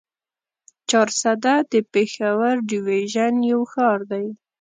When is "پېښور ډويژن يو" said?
1.93-3.59